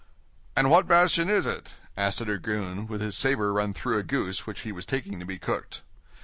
[0.55, 4.47] "And what bastion is it?" asked a dragoon, with his saber run through a goose
[4.47, 5.83] which he was taking to be cooked.